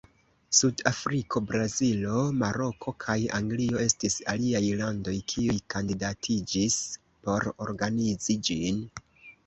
[0.59, 6.83] Sud-Afriko, Brazilo, Maroko, kaj Anglio estis aliaj landoj kiuj kandidatiĝis
[7.29, 8.87] por organizi ĝin.